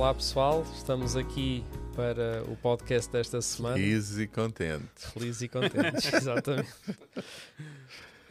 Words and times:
Olá 0.00 0.14
pessoal, 0.14 0.64
estamos 0.74 1.14
aqui 1.14 1.62
para 1.94 2.42
o 2.50 2.56
podcast 2.56 3.12
desta 3.12 3.42
semana. 3.42 3.76
Felizes 3.76 4.18
e 4.18 4.26
contentes. 4.26 5.04
Felizes 5.12 5.42
e 5.42 5.48
contentes, 5.48 6.08
exatamente. 6.10 6.72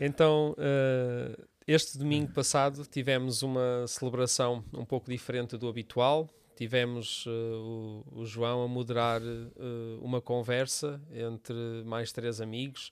Então, 0.02 0.56
uh, 0.58 1.48
este 1.68 1.96
domingo 2.00 2.34
passado 2.34 2.88
tivemos 2.88 3.44
uma 3.44 3.86
celebração 3.88 4.66
um 4.74 4.84
pouco 4.84 5.12
diferente 5.12 5.58
do 5.58 5.68
habitual. 5.68 6.28
Tivemos 6.56 7.28
uh, 7.28 7.30
o, 7.30 8.22
o, 8.22 8.26
João 8.26 8.64
a 8.64 8.68
moderar 8.68 9.22
uh, 9.22 10.00
uma 10.02 10.20
conversa 10.20 11.00
entre 11.14 11.84
mais 11.86 12.12
três 12.12 12.42
amigos, 12.42 12.92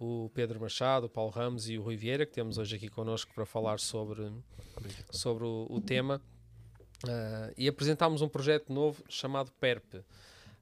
o 0.00 0.32
Pedro 0.34 0.60
Machado, 0.60 1.06
o 1.06 1.08
Paulo 1.08 1.30
Ramos 1.30 1.70
e 1.70 1.78
o 1.78 1.82
Rui 1.82 1.96
Vieira, 1.96 2.26
que 2.26 2.32
temos 2.32 2.58
hoje 2.58 2.74
aqui 2.74 2.88
connosco 2.88 3.32
para 3.32 3.46
falar 3.46 3.78
sobre, 3.78 4.32
sobre 5.12 5.44
o, 5.44 5.68
o 5.70 5.80
tema. 5.80 6.20
Uh, 7.04 7.52
e 7.56 7.68
apresentámos 7.68 8.22
um 8.22 8.28
projeto 8.28 8.72
novo 8.72 9.02
chamado 9.08 9.50
PERP. 9.60 10.02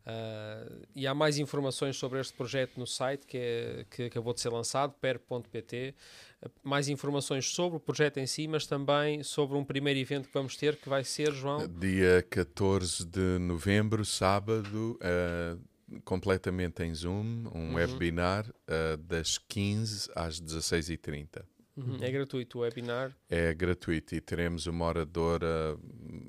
Uh, 0.05 0.85
e 0.95 1.07
há 1.07 1.15
mais 1.15 1.39
informações 1.39 1.97
sobre 1.97 2.21
este 2.21 2.35
projeto 2.35 2.79
no 2.79 2.87
site 2.87 3.27
que, 3.27 3.39
é, 3.39 3.87
que 3.91 4.03
acabou 4.05 4.35
de 4.35 4.41
ser 4.41 4.51
lançado, 4.51 4.93
perp.pt. 5.01 5.95
Uh, 6.43 6.51
mais 6.63 6.89
informações 6.91 7.49
sobre 7.49 7.79
o 7.79 7.81
projeto 7.81 8.19
em 8.19 8.27
si, 8.27 8.47
mas 8.47 8.67
também 8.67 9.23
sobre 9.23 9.57
um 9.57 9.65
primeiro 9.65 9.99
evento 9.99 10.29
que 10.29 10.35
vamos 10.35 10.57
ter, 10.57 10.77
que 10.77 10.91
vai 10.91 11.05
ser, 11.05 11.33
João? 11.33 11.67
Dia 11.67 12.23
14 12.29 13.07
de 13.07 13.39
novembro, 13.39 14.05
sábado, 14.05 14.99
uh, 15.01 16.01
completamente 16.05 16.83
em 16.83 16.95
Zoom, 16.95 17.47
um 17.55 17.69
uhum. 17.69 17.75
webinar 17.75 18.53
das 19.07 19.39
15 19.39 20.11
às 20.15 20.41
16h30. 20.41 21.45
Uhum. 21.77 21.99
É 22.01 22.11
gratuito 22.11 22.59
o 22.59 22.61
webinar? 22.61 23.13
É 23.29 23.53
gratuito 23.53 24.15
e 24.15 24.21
teremos 24.21 24.67
uma 24.67 24.85
oradora 24.85 25.77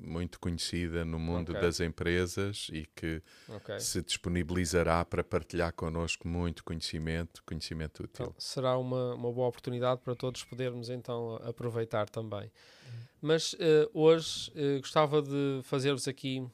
muito 0.02 0.40
conhecida 0.40 1.04
no 1.04 1.20
mundo 1.20 1.50
okay. 1.50 1.62
das 1.62 1.78
empresas 1.78 2.68
e 2.72 2.84
que 2.96 3.22
okay. 3.48 3.78
se 3.78 4.02
disponibilizará 4.02 5.04
para 5.04 5.22
partilhar 5.22 5.72
connosco 5.72 6.26
muito 6.26 6.64
conhecimento, 6.64 7.44
conhecimento 7.44 8.02
útil. 8.02 8.26
Então, 8.26 8.34
será 8.38 8.76
uma, 8.76 9.14
uma 9.14 9.32
boa 9.32 9.46
oportunidade 9.46 10.00
para 10.00 10.16
todos 10.16 10.42
podermos 10.42 10.88
então 10.88 11.36
aproveitar 11.36 12.08
também. 12.08 12.50
Mas 13.20 13.52
uh, 13.54 13.90
hoje 13.94 14.50
uh, 14.50 14.80
gostava 14.80 15.22
de 15.22 15.60
fazer-vos 15.62 16.08
aqui 16.08 16.44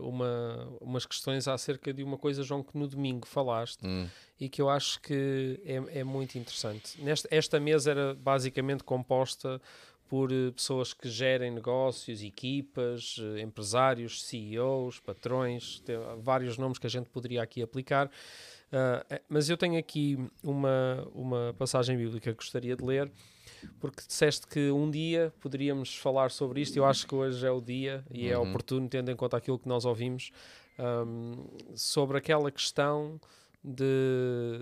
uma, 0.00 0.68
umas 0.80 1.06
questões 1.06 1.46
acerca 1.46 1.92
de 1.92 2.02
uma 2.02 2.18
coisa, 2.18 2.42
João, 2.42 2.62
que 2.62 2.76
no 2.76 2.88
domingo 2.88 3.26
falaste 3.26 3.86
hum. 3.86 4.08
e 4.38 4.48
que 4.48 4.60
eu 4.60 4.68
acho 4.68 5.00
que 5.00 5.60
é, 5.64 6.00
é 6.00 6.04
muito 6.04 6.38
interessante. 6.38 7.00
Nesta, 7.02 7.28
esta 7.30 7.60
mesa 7.60 7.90
era 7.90 8.14
basicamente 8.14 8.82
composta 8.82 9.60
por 10.08 10.30
pessoas 10.54 10.92
que 10.92 11.08
gerem 11.08 11.50
negócios, 11.50 12.22
equipas, 12.22 13.16
empresários, 13.42 14.22
CEOs, 14.24 15.00
patrões, 15.00 15.82
vários 16.18 16.58
nomes 16.58 16.78
que 16.78 16.86
a 16.86 16.90
gente 16.90 17.08
poderia 17.08 17.42
aqui 17.42 17.62
aplicar. 17.62 18.10
mas 19.28 19.48
eu 19.48 19.56
tenho 19.56 19.78
aqui 19.78 20.18
uma, 20.42 21.08
uma 21.14 21.54
passagem 21.58 21.96
bíblica 21.96 22.30
que 22.30 22.36
gostaria 22.36 22.76
de 22.76 22.84
ler 22.84 23.10
porque 23.80 24.02
disseste 24.06 24.46
que 24.46 24.70
um 24.70 24.90
dia 24.90 25.32
poderíamos 25.40 25.96
falar 25.96 26.30
sobre 26.30 26.60
isto. 26.60 26.76
Eu 26.76 26.84
acho 26.84 27.06
que 27.06 27.14
hoje 27.14 27.46
é 27.46 27.50
o 27.50 27.60
dia 27.60 28.04
e 28.10 28.28
é 28.28 28.38
uhum. 28.38 28.44
é 28.44 28.48
oportuno, 28.48 28.88
tendo 28.88 29.10
em 29.10 29.16
conta 29.16 29.36
aquilo 29.36 29.58
que 29.58 29.68
nós 29.68 29.84
ouvimos, 29.84 30.30
um, 30.78 31.46
sobre 31.74 32.18
aquela 32.18 32.50
questão 32.50 33.20
de 33.62 34.60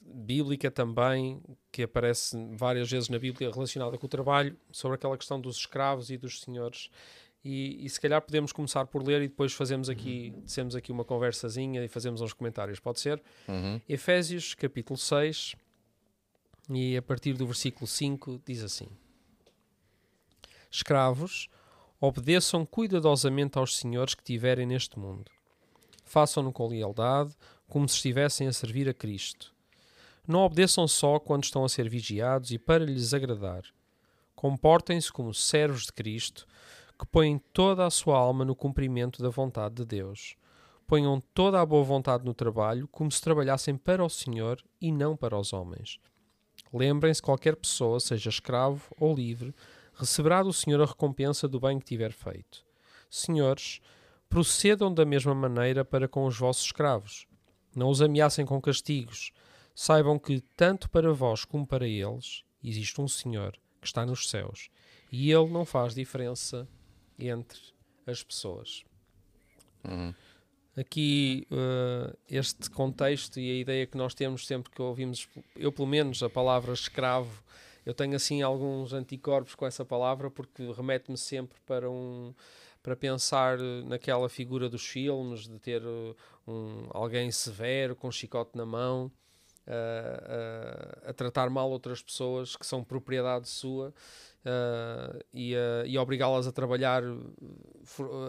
bíblica 0.00 0.70
também, 0.70 1.42
que 1.72 1.82
aparece 1.82 2.36
várias 2.52 2.90
vezes 2.90 3.08
na 3.08 3.18
Bíblia 3.18 3.50
relacionada 3.50 3.98
com 3.98 4.06
o 4.06 4.08
trabalho, 4.08 4.56
sobre 4.70 4.94
aquela 4.94 5.16
questão 5.16 5.40
dos 5.40 5.56
escravos 5.56 6.10
e 6.10 6.16
dos 6.16 6.40
senhores. 6.40 6.88
E, 7.44 7.84
e, 7.84 7.88
se 7.88 8.00
calhar 8.00 8.20
podemos 8.20 8.52
começar 8.52 8.86
por 8.86 9.06
ler 9.06 9.22
e 9.22 9.28
depois 9.28 9.52
fazemos 9.52 9.88
aqui, 9.88 10.34
dissemos 10.44 10.74
aqui 10.74 10.90
uma 10.90 11.04
conversazinha 11.04 11.84
e 11.84 11.86
fazemos 11.86 12.20
uns 12.20 12.32
comentários, 12.32 12.80
pode 12.80 12.98
ser? 12.98 13.22
Uhum. 13.46 13.80
Efésios 13.88 14.52
capítulo 14.54 14.96
6, 14.96 15.54
e 16.68 16.96
a 16.96 17.02
partir 17.02 17.34
do 17.34 17.46
versículo 17.46 17.86
5 17.86 18.42
diz 18.44 18.62
assim: 18.62 18.88
Escravos, 20.70 21.48
obedeçam 22.00 22.66
cuidadosamente 22.66 23.58
aos 23.58 23.76
senhores 23.76 24.14
que 24.14 24.24
tiverem 24.24 24.66
neste 24.66 24.98
mundo. 24.98 25.30
Façam-no 26.04 26.52
com 26.52 26.68
lealdade, 26.68 27.34
como 27.68 27.88
se 27.88 27.96
estivessem 27.96 28.48
a 28.48 28.52
servir 28.52 28.88
a 28.88 28.94
Cristo. 28.94 29.54
Não 30.26 30.40
obedeçam 30.40 30.88
só 30.88 31.20
quando 31.20 31.44
estão 31.44 31.64
a 31.64 31.68
ser 31.68 31.88
vigiados 31.88 32.50
e 32.50 32.58
para 32.58 32.84
lhes 32.84 33.14
agradar. 33.14 33.62
Comportem-se 34.34 35.12
como 35.12 35.32
servos 35.32 35.86
de 35.86 35.92
Cristo, 35.92 36.46
que 36.98 37.06
põem 37.06 37.38
toda 37.52 37.86
a 37.86 37.90
sua 37.90 38.18
alma 38.18 38.44
no 38.44 38.56
cumprimento 38.56 39.22
da 39.22 39.28
vontade 39.28 39.76
de 39.76 39.84
Deus. 39.84 40.36
Ponham 40.86 41.20
toda 41.32 41.60
a 41.60 41.66
boa 41.66 41.84
vontade 41.84 42.24
no 42.24 42.34
trabalho, 42.34 42.88
como 42.88 43.10
se 43.10 43.20
trabalhassem 43.20 43.76
para 43.76 44.04
o 44.04 44.10
Senhor 44.10 44.62
e 44.80 44.90
não 44.92 45.16
para 45.16 45.38
os 45.38 45.52
homens 45.52 46.00
Lembrem-se, 46.72 47.22
qualquer 47.22 47.56
pessoa, 47.56 48.00
seja 48.00 48.28
escravo 48.28 48.82
ou 48.98 49.14
livre, 49.14 49.54
receberá 49.94 50.42
do 50.42 50.52
Senhor 50.52 50.80
a 50.80 50.86
recompensa 50.86 51.48
do 51.48 51.60
bem 51.60 51.78
que 51.78 51.84
tiver 51.84 52.12
feito. 52.12 52.64
Senhores, 53.08 53.80
procedam 54.28 54.92
da 54.92 55.04
mesma 55.04 55.34
maneira 55.34 55.84
para 55.84 56.08
com 56.08 56.26
os 56.26 56.38
vossos 56.38 56.64
escravos. 56.64 57.26
Não 57.74 57.88
os 57.88 58.02
ameacem 58.02 58.44
com 58.44 58.60
castigos. 58.60 59.32
Saibam 59.74 60.18
que, 60.18 60.40
tanto 60.56 60.88
para 60.90 61.12
vós 61.12 61.44
como 61.44 61.66
para 61.66 61.86
eles, 61.86 62.44
existe 62.62 63.00
um 63.00 63.08
Senhor 63.08 63.52
que 63.80 63.86
está 63.86 64.04
nos 64.04 64.28
céus 64.28 64.68
e 65.12 65.30
Ele 65.30 65.48
não 65.48 65.64
faz 65.64 65.94
diferença 65.94 66.66
entre 67.18 67.60
as 68.06 68.22
pessoas. 68.22 68.84
Uhum 69.84 70.12
aqui 70.76 71.46
uh, 71.50 72.16
este 72.30 72.70
contexto 72.70 73.40
e 73.40 73.50
a 73.50 73.60
ideia 73.60 73.86
que 73.86 73.96
nós 73.96 74.14
temos 74.14 74.46
sempre 74.46 74.70
que 74.70 74.82
ouvimos, 74.82 75.28
eu 75.56 75.72
pelo 75.72 75.88
menos, 75.88 76.22
a 76.22 76.28
palavra 76.28 76.72
escravo, 76.72 77.42
eu 77.84 77.94
tenho 77.94 78.14
assim 78.14 78.42
alguns 78.42 78.92
anticorpos 78.92 79.54
com 79.54 79.66
essa 79.66 79.84
palavra 79.84 80.30
porque 80.30 80.70
remete-me 80.72 81.16
sempre 81.16 81.58
para 81.66 81.90
um 81.90 82.34
para 82.82 82.94
pensar 82.94 83.58
naquela 83.84 84.28
figura 84.28 84.68
dos 84.68 84.86
filmes 84.86 85.48
de 85.48 85.58
ter 85.58 85.82
uh, 85.82 86.14
um, 86.46 86.86
alguém 86.90 87.32
severo 87.32 87.96
com 87.96 88.06
um 88.06 88.12
chicote 88.12 88.56
na 88.56 88.64
mão 88.64 89.10
uh, 89.66 91.10
a 91.10 91.12
tratar 91.12 91.50
mal 91.50 91.70
outras 91.70 92.02
pessoas 92.02 92.56
que 92.56 92.66
são 92.66 92.82
propriedade 92.84 93.48
sua 93.48 93.92
e, 95.34 95.54
e 95.86 95.98
obrigá-las 95.98 96.46
a 96.46 96.52
trabalhar 96.52 97.02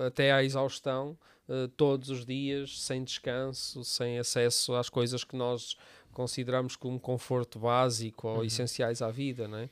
até 0.08 0.31
à 0.31 0.44
exaustão 0.44 1.16
uh, 1.48 1.68
todos 1.70 2.09
os 2.09 2.25
dias, 2.25 2.81
sem 2.81 3.03
descanso, 3.03 3.84
sem 3.84 4.20
acesso 4.20 4.74
às 4.75 4.90
coisas 4.90 5.24
que 5.24 5.36
nós 5.36 5.75
consideramos 6.14 6.75
como 6.75 7.00
conforto 7.00 7.59
básico 7.59 8.28
ou 8.28 8.38
uhum. 8.38 8.44
essenciais 8.44 9.02
à 9.02 9.09
vida, 9.09 9.48
não 9.48 9.59
é? 9.59 9.69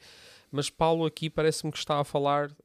Mas 0.51 0.69
Paulo 0.69 1.05
aqui 1.05 1.29
parece-me 1.29 1.71
que 1.71 1.77
está 1.77 1.99
a 1.99 2.03
falar, 2.03 2.55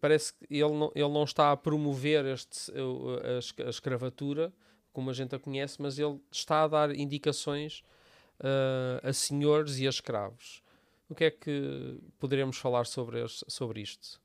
parece 0.00 0.34
que 0.34 0.46
ele 0.50 0.72
não, 0.72 0.90
ele 0.94 1.08
não 1.08 1.24
está 1.24 1.52
a 1.52 1.56
promover 1.56 2.24
este, 2.26 2.72
a, 2.72 3.66
a 3.66 3.70
escravatura, 3.70 4.52
como 4.92 5.10
a 5.10 5.12
gente 5.12 5.34
a 5.34 5.38
conhece, 5.38 5.80
mas 5.80 5.98
ele 5.98 6.20
está 6.30 6.64
a 6.64 6.68
dar 6.68 6.94
indicações 6.94 7.82
uh, 8.40 9.06
a 9.06 9.12
senhores 9.12 9.78
e 9.78 9.86
a 9.86 9.90
escravos. 9.90 10.62
O 11.08 11.14
que 11.14 11.24
é 11.24 11.30
que 11.30 11.98
poderemos 12.18 12.56
falar 12.56 12.86
sobre, 12.86 13.24
sobre 13.28 13.80
isto? 13.80 14.20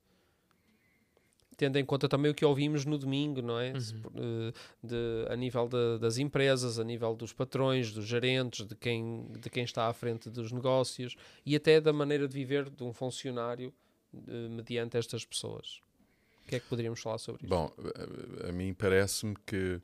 tendo 1.59 1.75
em 1.75 1.84
conta 1.84 2.08
também 2.08 2.31
o 2.31 2.34
que 2.34 2.46
ouvimos 2.46 2.86
no 2.86 2.97
domingo, 2.97 3.42
não 3.42 3.59
é? 3.59 3.74
Uhum. 3.74 4.02
Eh, 4.16 4.53
de, 4.81 5.28
a 5.30 5.36
nível 5.36 5.68
de, 5.68 6.00
das 6.00 6.18
empresas, 6.18 6.80
a 6.80 6.86
nível 6.86 7.14
dos 7.14 7.34
patrões, 7.34 7.92
dos 7.92 8.06
gerentes, 8.06 8.66
de 8.66 8.75
quem, 8.75 9.28
de 9.38 9.50
quem 9.50 9.66
está 9.66 9.90
à 9.90 9.94
frente 9.94 10.29
dos 10.29 10.53
negócios 10.53 11.17
e 11.46 11.58
até 11.58 11.82
da 11.82 11.91
maneira 11.91 12.29
de 12.29 12.34
viver 12.34 12.70
de 12.70 12.82
um 12.82 12.94
funcionário 12.94 13.73
uh, 14.14 14.50
mediante 14.50 14.96
estas 14.96 15.26
pessoas. 15.26 15.82
O 16.46 16.47
que 16.47 16.56
é 16.56 16.59
que 16.61 16.66
poderíamos 16.66 17.02
falar 17.02 17.17
sobre 17.17 17.46
isso? 17.46 17.50
Bom, 17.50 17.70
a, 18.46 18.47
a 18.47 18.52
mim 18.53 18.73
parece-me 18.73 19.35
que 19.46 19.82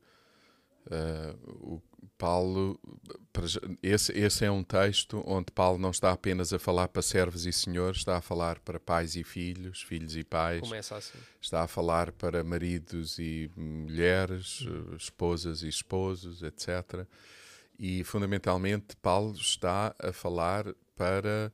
uh, 0.87 1.75
o 1.75 1.81
Paulo, 2.17 2.79
esse, 3.83 4.11
esse 4.13 4.45
é 4.45 4.51
um 4.51 4.63
texto 4.63 5.21
onde 5.25 5.51
Paulo 5.51 5.77
não 5.77 5.91
está 5.91 6.11
apenas 6.11 6.53
a 6.53 6.59
falar 6.59 6.87
para 6.87 7.01
servos 7.01 7.45
e 7.45 7.51
senhores, 7.51 7.97
está 7.97 8.17
a 8.17 8.21
falar 8.21 8.59
para 8.59 8.79
pais 8.79 9.15
e 9.15 9.23
filhos, 9.23 9.81
filhos 9.81 10.15
e 10.15 10.23
pais. 10.23 10.61
Começa 10.61 10.95
assim. 10.95 11.17
Está 11.41 11.63
a 11.63 11.67
falar 11.67 12.11
para 12.13 12.43
maridos 12.43 13.19
e 13.19 13.51
mulheres, 13.55 14.61
uhum. 14.61 14.95
esposas 14.95 15.61
e 15.61 15.67
esposos, 15.67 16.41
etc. 16.41 17.05
E 17.77 18.03
fundamentalmente 18.05 18.95
Paulo 19.01 19.33
está 19.33 19.93
a 19.99 20.13
falar 20.13 20.65
para 20.95 21.51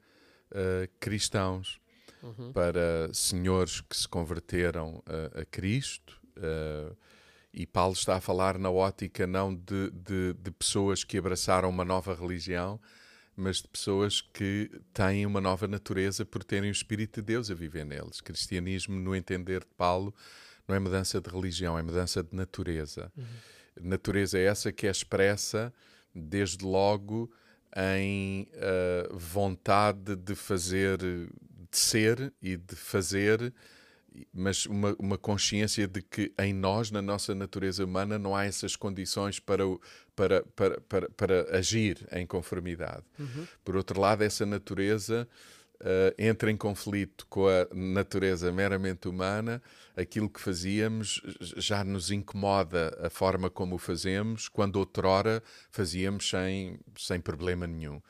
uh, 0.52 0.88
cristãos, 1.00 1.80
uhum. 2.22 2.54
para 2.54 3.12
senhores 3.14 3.82
que 3.82 3.98
se 3.98 4.08
converteram 4.08 5.02
a, 5.08 5.42
a 5.42 5.46
Cristo. 5.46 6.22
Uh, 6.38 6.96
e 7.54 7.66
Paulo 7.66 7.94
está 7.94 8.16
a 8.16 8.22
falar 8.22 8.58
na 8.58 8.70
ótica 8.70 9.28
não 9.28 9.54
de, 9.54 9.92
de, 9.92 10.34
de, 10.34 10.52
pessoas 10.52 11.04
que 11.04 11.18
abraçaram 11.18 11.70
uma 11.70 11.84
nova 11.84 12.14
religião, 12.16 12.80
mas 13.36 13.58
de 13.58 13.68
pessoas 13.68 14.22
que 14.22 14.70
têm 14.94 15.26
uma 15.26 15.42
nova 15.42 15.68
natureza 15.68 16.26
por 16.26 16.44
terem 16.44 16.70
o 16.70 16.72
Espírito 16.72 17.22
de 17.22 17.28
Deus 17.28 17.52
a 17.52 17.54
viver 17.54 17.86
neles. 17.86 18.22
Cristianismo, 18.22 18.98
no 19.00 19.16
entender 19.16 19.62
de 19.62 19.74
Paulo, 19.78 20.14
não 20.68 20.76
é 20.76 20.80
mudança 20.80 21.20
de 21.20 21.30
religião, 21.30 21.78
é 21.78 21.82
mudança 21.82 22.24
de 22.24 22.36
natureza. 22.36 23.12
Uhum. 23.18 23.26
Natureza 23.82 24.38
é 24.38 24.44
essa 24.44 24.72
que 24.72 24.88
é 24.88 24.92
expressa, 24.92 25.74
desde 26.14 26.64
logo, 26.64 27.32
em 27.76 28.48
uh, 28.54 29.18
vontade 29.18 30.16
de 30.16 30.36
fazer, 30.36 30.98
de 30.98 31.28
ser 31.72 32.34
e 32.42 32.58
de 32.58 32.76
fazer, 32.76 33.54
mas 34.34 34.66
uma, 34.66 34.96
uma 35.00 35.18
consciência 35.18 35.88
de 35.88 36.02
que 36.02 36.34
em 36.40 36.54
nós, 36.54 36.92
na 36.92 37.02
nossa 37.02 37.34
natureza 37.34 37.84
humana, 37.86 38.20
não 38.20 38.36
há 38.36 38.46
essas 38.46 38.76
condições 38.76 39.40
para, 39.40 39.66
o, 39.66 39.80
para, 40.16 40.44
para, 40.56 40.82
para, 40.82 41.10
para 41.10 41.58
agir 41.58 42.08
em 42.12 42.26
conformidade. 42.26 43.04
Uhum. 43.18 43.48
Por 43.64 43.76
outro 43.76 44.00
lado, 44.00 44.24
essa 44.24 44.46
natureza 44.46 45.28
uh, 45.82 46.14
entra 46.18 46.52
em 46.52 46.58
conflito 46.58 47.26
com 47.30 47.48
a 47.48 47.68
natureza 47.74 48.52
meramente 48.52 49.08
humana, 49.08 49.62
aquilo 49.96 50.30
que 50.30 50.42
fazíamos 50.42 51.22
já 51.58 51.84
nos 51.84 52.12
incomoda 52.12 52.98
a 53.02 53.10
forma 53.10 53.50
como 53.50 53.76
o 53.76 53.80
fazemos, 53.80 54.48
quando 54.48 54.78
outrora 54.78 55.42
fazíamos 55.70 56.30
sem, 56.30 56.80
sem 56.98 57.20
problema 57.20 57.66
nenhum. 57.68 58.02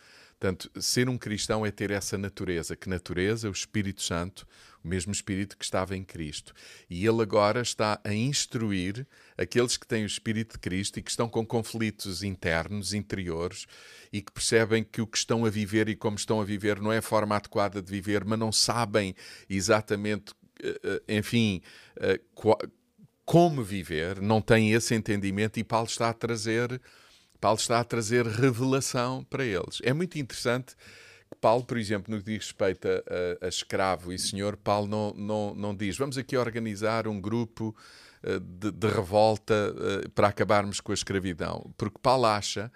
Portanto, 0.42 0.72
ser 0.82 1.08
um 1.08 1.20
cristão 1.20 1.64
é 1.64 1.70
ter 1.70 1.92
essa 1.92 2.18
natureza. 2.18 2.76
Que 2.76 2.90
natureza? 2.90 3.48
O 3.48 3.52
Espírito 3.52 4.02
Santo, 4.02 4.48
o 4.84 4.88
mesmo 4.88 5.12
Espírito 5.12 5.56
que 5.56 5.64
estava 5.64 5.96
em 5.96 6.04
Cristo. 6.04 6.52
E 6.90 7.06
ele 7.06 7.22
agora 7.22 7.62
está 7.62 8.02
a 8.04 8.12
instruir 8.12 9.06
aqueles 9.38 9.78
que 9.78 9.86
têm 9.86 10.02
o 10.02 10.08
Espírito 10.08 10.54
de 10.54 10.58
Cristo 10.58 10.98
e 10.98 11.04
que 11.04 11.12
estão 11.12 11.30
com 11.30 11.46
conflitos 11.46 12.24
internos, 12.24 12.92
interiores, 12.92 13.68
e 14.12 14.20
que 14.20 14.32
percebem 14.32 14.84
que 14.84 15.00
o 15.00 15.06
que 15.06 15.20
estão 15.20 15.46
a 15.46 15.50
viver 15.52 15.88
e 15.88 15.96
como 15.96 16.16
estão 16.16 16.42
a 16.42 16.44
viver 16.44 16.82
não 16.82 16.92
é 16.92 16.98
a 16.98 17.04
forma 17.04 17.36
adequada 17.36 17.80
de 17.80 17.92
viver, 17.92 18.26
mas 18.26 18.40
não 18.40 18.52
sabem 18.52 19.14
exatamente, 19.48 20.34
eh, 20.64 20.82
eh, 20.84 21.18
enfim, 21.20 21.62
eh, 21.98 22.20
como 23.24 23.64
viver, 23.64 24.20
não 24.20 24.42
têm 24.42 24.74
esse 24.74 24.96
entendimento, 24.96 25.60
e 25.60 25.64
Paulo 25.64 25.88
está 25.88 26.10
a 26.10 26.14
trazer 26.14 26.82
Paulo 27.42 27.58
está 27.58 27.80
a 27.80 27.84
trazer 27.84 28.26
revelação 28.28 29.26
para 29.28 29.44
eles. 29.44 29.82
É 29.84 29.92
muito 29.92 30.18
interessante 30.20 30.76
que 31.28 31.36
Paulo, 31.42 31.66
por 31.66 31.78
exemplo, 31.78 32.14
no 32.14 32.22
que 32.22 32.32
diz 32.32 32.46
respeito 32.46 32.88
a, 32.88 33.46
a, 33.46 33.50
escravo 33.50 34.14
e 34.14 34.20
senhor, 34.20 34.56
Paulo 34.56 34.88
não, 34.88 35.14
não, 35.16 35.56
não 35.56 35.76
diz 35.76 35.98
vamos 35.98 36.18
aqui 36.20 36.38
organizar 36.38 37.08
um 37.08 37.20
grupo 37.20 37.76
uh, 38.24 38.40
de, 38.40 38.72
de, 38.72 38.88
revolta 38.88 39.74
uh, 39.74 40.10
para 40.12 40.28
acabarmos 40.28 40.80
com 40.80 40.92
a 40.92 40.96
escravidão. 40.96 41.74
Porque 41.78 41.98
Paulo 42.00 42.28
acha 42.28 42.72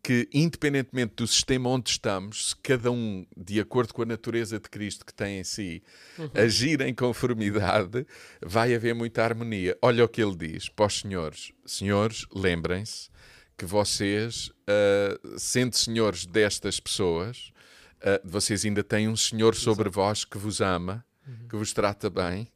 que, 0.00 0.28
independentemente 0.32 1.14
do 1.16 1.26
sistema 1.26 1.70
onde 1.70 1.90
estamos, 1.90 2.50
se 2.50 2.56
cada 2.56 2.92
um, 2.92 3.26
de 3.34 3.58
acordo 3.58 3.94
com 3.94 4.02
a 4.02 4.06
natureza 4.06 4.60
de 4.60 4.68
Cristo 4.68 5.04
que 5.04 5.14
tem 5.14 5.40
em 5.40 5.44
si, 5.44 5.82
uhum. 6.18 6.30
agir 6.34 6.82
em 6.82 6.94
conformidade, 6.94 8.06
vai 8.44 8.74
haver 8.74 8.94
muita 8.94 9.24
harmonia. 9.24 9.76
Olha 9.80 10.04
o 10.04 10.08
que 10.08 10.22
ele 10.22 10.36
diz 10.36 10.68
para 10.68 10.86
os 10.86 11.00
senhores: 11.00 11.52
Senhores, 11.66 12.26
lembrem-se 12.32 13.08
que 13.56 13.64
vocês, 13.64 14.48
uh, 14.48 15.38
sendo 15.38 15.76
senhores 15.76 16.26
destas 16.26 16.80
pessoas, 16.80 17.52
uh, 18.00 18.20
vocês 18.24 18.64
ainda 18.64 18.82
têm 18.82 19.08
um 19.08 19.16
Senhor 19.16 19.54
sobre 19.54 19.88
vós 19.88 20.24
que 20.24 20.38
vos 20.38 20.60
ama, 20.60 21.04
uhum. 21.26 21.48
que 21.48 21.56
vos 21.56 21.72
trata 21.72 22.10
bem, 22.10 22.48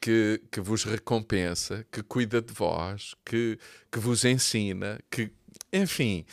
que, 0.00 0.42
que 0.50 0.60
vos 0.60 0.84
recompensa, 0.84 1.86
que 1.90 2.02
cuida 2.02 2.40
de 2.40 2.52
vós, 2.52 3.14
que, 3.24 3.58
que 3.90 3.98
vos 3.98 4.24
ensina, 4.24 4.98
que, 5.10 5.30
enfim, 5.72 6.24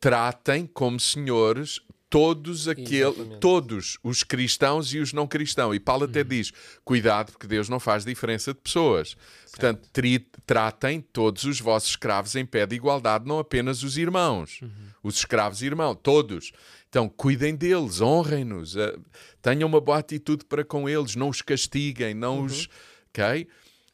tratem 0.00 0.66
como 0.66 0.98
senhores 0.98 1.80
todos 2.14 2.68
aquele, 2.68 3.38
todos 3.40 3.98
os 4.00 4.22
cristãos 4.22 4.94
e 4.94 5.00
os 5.00 5.12
não 5.12 5.26
cristãos. 5.26 5.74
E 5.74 5.80
Paulo 5.80 6.04
até 6.04 6.20
uhum. 6.20 6.28
diz: 6.28 6.52
cuidado, 6.84 7.32
porque 7.32 7.48
Deus 7.48 7.68
não 7.68 7.80
faz 7.80 8.04
diferença 8.04 8.54
de 8.54 8.60
pessoas. 8.60 9.16
Portanto, 9.50 9.88
tri, 9.92 10.24
tratem 10.46 11.00
todos 11.00 11.42
os 11.42 11.60
vossos 11.60 11.90
escravos 11.90 12.36
em 12.36 12.46
pé 12.46 12.66
de 12.66 12.76
igualdade, 12.76 13.26
não 13.26 13.40
apenas 13.40 13.82
os 13.82 13.98
irmãos, 13.98 14.60
uhum. 14.62 14.70
os 15.02 15.16
escravos 15.16 15.60
irmãos, 15.60 15.98
todos. 16.04 16.52
Então, 16.88 17.08
cuidem 17.08 17.56
deles, 17.56 18.00
honrem-nos, 18.00 18.76
uh, 18.76 18.96
tenham 19.42 19.68
uma 19.68 19.80
boa 19.80 19.98
atitude 19.98 20.44
para 20.44 20.64
com 20.64 20.88
eles, 20.88 21.16
não 21.16 21.30
os 21.30 21.42
castiguem, 21.42 22.14
não 22.14 22.38
uhum. 22.38 22.44
os. 22.44 22.68
Ok? 23.08 23.48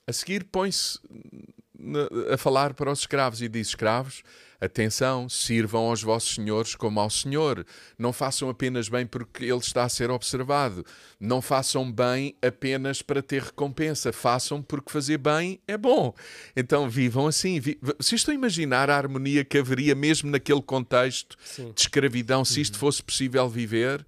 A 0.07 0.13
seguir, 0.13 0.45
põe-se 0.45 0.99
a 2.32 2.37
falar 2.37 2.75
para 2.75 2.91
os 2.91 3.00
escravos 3.00 3.43
e 3.43 3.49
diz: 3.49 3.69
escravos 3.69 4.23
Atenção, 4.61 5.27
sirvam 5.27 5.87
aos 5.87 6.03
vossos 6.03 6.35
senhores 6.35 6.75
como 6.75 7.00
ao 7.00 7.09
Senhor. 7.09 7.65
Não 7.99 8.12
façam 8.12 8.50
apenas 8.50 8.91
bem 8.91 9.06
porque 9.06 9.44
ele 9.44 9.56
está 9.56 9.85
a 9.85 9.88
ser 9.88 10.11
observado. 10.11 10.85
Não 11.19 11.41
façam 11.41 11.91
bem 11.91 12.37
apenas 12.43 13.00
para 13.00 13.23
ter 13.23 13.43
recompensa. 13.43 14.12
Façam 14.12 14.61
porque 14.61 14.93
fazer 14.93 15.17
bem 15.17 15.59
é 15.67 15.79
bom. 15.79 16.15
Então 16.55 16.91
vivam 16.91 17.27
assim. 17.27 17.59
Vocês 17.99 18.21
estão 18.21 18.33
a 18.33 18.35
imaginar 18.35 18.91
a 18.91 18.97
harmonia 18.99 19.47
que 19.47 19.56
haveria 19.56 19.94
mesmo 19.94 20.31
naquele 20.31 20.61
contexto 20.61 21.38
Sim. 21.43 21.73
de 21.73 21.81
escravidão, 21.81 22.44
se 22.44 22.61
isto 22.61 22.75
uhum. 22.75 22.81
fosse 22.81 23.03
possível 23.03 23.49
viver? 23.49 24.06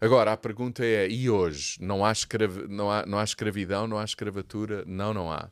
Agora, 0.00 0.32
a 0.32 0.36
pergunta 0.38 0.82
é: 0.82 1.06
e 1.06 1.28
hoje? 1.28 1.76
Não 1.78 2.02
há, 2.02 2.12
escrav... 2.12 2.66
não 2.66 2.90
há, 2.90 3.04
não 3.04 3.18
há 3.18 3.24
escravidão, 3.24 3.86
não 3.86 3.98
há 3.98 4.04
escravatura? 4.04 4.84
Não, 4.86 5.12
não 5.12 5.30
há. 5.30 5.50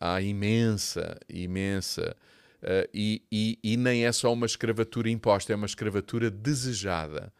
Há 0.00 0.20
imensa, 0.20 1.18
imensa 1.28 2.16
Uh, 2.60 2.88
e, 2.92 3.22
e, 3.30 3.58
e, 3.62 3.76
nem 3.76 4.04
é 4.04 4.10
só 4.10 4.32
uma 4.32 4.44
escravatura 4.44 5.08
imposta, 5.08 5.52
é 5.52 5.56
uma 5.56 5.66
escravatura 5.66 6.28
desejada. 6.28 7.32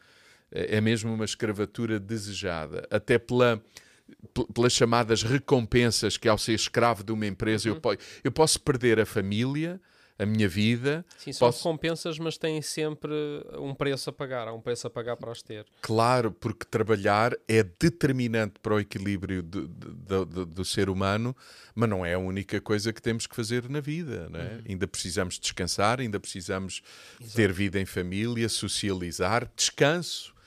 É, 0.49 0.77
é 0.77 0.81
mesmo 0.81 1.13
uma 1.13 1.25
escravatura 1.25 1.99
desejada. 1.99 2.87
Até 2.89 3.19
pela, 3.19 3.61
pelas 4.53 4.73
chamadas 4.73 5.21
recompensas 5.23 6.15
que 6.17 6.29
ao 6.29 6.37
ser 6.37 6.53
escravo 6.53 7.03
de 7.03 7.11
uma 7.11 7.25
empresa 7.25 7.69
uhum. 7.69 7.79
eu, 7.83 7.97
eu 8.23 8.31
posso 8.31 8.61
perder 8.61 8.99
a 8.99 9.05
família, 9.05 9.79
a 10.19 10.25
minha 10.25 10.49
vida. 10.49 11.05
Sim, 11.17 11.31
são 11.31 11.47
posso... 11.47 11.63
recompensas, 11.63 12.19
mas 12.19 12.37
têm 12.37 12.61
sempre 12.61 13.13
um 13.57 13.73
preço 13.73 14.09
a 14.09 14.13
pagar, 14.13 14.49
há 14.49 14.53
um 14.53 14.59
preço 14.59 14.85
a 14.85 14.89
pagar 14.89 15.15
para 15.15 15.31
os 15.31 15.41
ter. 15.41 15.65
Claro, 15.81 16.29
porque 16.29 16.65
trabalhar 16.65 17.33
é 17.47 17.63
determinante 17.63 18.59
para 18.61 18.75
o 18.75 18.79
equilíbrio 18.81 19.41
do, 19.41 19.67
do, 19.69 20.25
do, 20.25 20.45
do 20.45 20.65
ser 20.65 20.89
humano, 20.89 21.33
mas 21.73 21.89
não 21.89 22.05
é 22.05 22.15
a 22.15 22.19
única 22.19 22.59
coisa 22.59 22.91
que 22.91 23.01
temos 23.01 23.25
que 23.25 23.35
fazer 23.35 23.69
na 23.69 23.79
vida. 23.79 24.27
Não 24.29 24.41
é? 24.41 24.43
Uhum. 24.43 24.61
Ainda 24.67 24.87
precisamos 24.87 25.39
descansar, 25.39 26.01
ainda 26.01 26.19
precisamos 26.19 26.81
Exato. 27.19 27.35
ter 27.37 27.53
vida 27.53 27.79
em 27.79 27.85
família, 27.85 28.49
socializar, 28.49 29.49
descanso. 29.55 30.37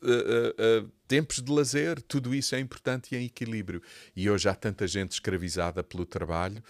Uh, 0.00 0.06
uh, 0.06 0.84
uh, 0.84 0.92
tempos 1.08 1.42
de 1.42 1.50
lazer, 1.50 2.00
tudo 2.02 2.34
isso 2.34 2.54
é 2.54 2.60
importante 2.60 3.14
e 3.14 3.18
em 3.18 3.26
equilíbrio. 3.26 3.82
E 4.14 4.30
hoje 4.30 4.48
há 4.48 4.54
tanta 4.54 4.86
gente 4.86 5.12
escravizada 5.12 5.82
pelo 5.82 6.06
trabalho 6.06 6.62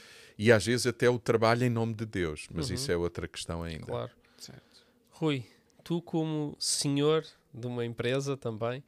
e 0.43 0.51
às 0.51 0.67
vezes 0.67 0.89
até 0.89 1.09
o 1.09 1.21
trabalho 1.21 1.65
em 1.65 1.71
nome 1.71 1.95
de 1.95 2.05
Deus, 2.05 2.49
mas 2.53 2.69
uhum. 2.69 2.75
isso 2.75 2.91
é 2.91 2.97
outra 2.97 3.29
questão 3.29 3.63
ainda. 3.63 3.87
Claro. 3.87 4.11
Certo. 4.37 4.85
Rui, 5.13 5.45
tu 5.85 6.03
como 6.03 6.57
senhor 6.59 7.25
de 7.55 7.65
uma 7.69 7.85
empresa 7.85 8.37
também, 8.37 8.83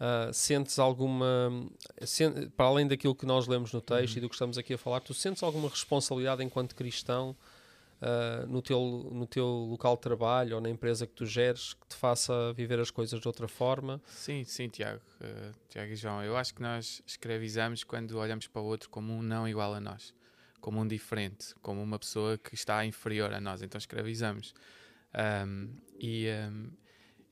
uh, 0.00 0.32
sentes 0.32 0.78
alguma, 0.78 1.52
para 2.56 2.64
além 2.64 2.88
daquilo 2.88 3.14
que 3.14 3.26
nós 3.26 3.46
lemos 3.46 3.70
no 3.70 3.82
texto 3.82 4.14
uhum. 4.14 4.18
e 4.18 4.20
do 4.22 4.28
que 4.30 4.34
estamos 4.34 4.56
aqui 4.56 4.72
a 4.72 4.78
falar, 4.78 5.00
tu 5.00 5.12
sentes 5.12 5.42
alguma 5.42 5.68
responsabilidade 5.68 6.42
enquanto 6.42 6.74
cristão 6.74 7.36
uh, 8.00 8.46
no, 8.46 8.62
teu, 8.62 9.10
no 9.12 9.26
teu 9.26 9.44
local 9.44 9.96
de 9.96 10.00
trabalho 10.00 10.54
ou 10.54 10.62
na 10.62 10.70
empresa 10.70 11.06
que 11.06 11.12
tu 11.12 11.26
geres 11.26 11.74
que 11.74 11.86
te 11.86 11.96
faça 11.96 12.54
viver 12.54 12.80
as 12.80 12.90
coisas 12.90 13.20
de 13.20 13.28
outra 13.28 13.46
forma? 13.46 14.00
Sim, 14.06 14.42
sim, 14.44 14.70
Tiago, 14.70 15.02
uh, 15.20 15.54
Tiago 15.68 15.92
e 15.92 15.96
João. 15.96 16.24
Eu 16.24 16.34
acho 16.34 16.54
que 16.54 16.62
nós 16.62 17.02
escravizamos 17.06 17.84
quando 17.84 18.16
olhamos 18.16 18.46
para 18.46 18.62
o 18.62 18.64
outro 18.64 18.88
como 18.88 19.12
um 19.12 19.20
não 19.20 19.46
igual 19.46 19.74
a 19.74 19.80
nós 19.80 20.14
como 20.64 20.80
um 20.80 20.88
diferente, 20.88 21.54
como 21.60 21.82
uma 21.82 21.98
pessoa 21.98 22.38
que 22.38 22.54
está 22.54 22.86
inferior 22.86 23.34
a 23.34 23.38
nós, 23.38 23.60
então 23.60 23.78
escravizamos. 23.78 24.54
Um, 25.46 25.68
e, 26.00 26.26
um, 26.50 26.70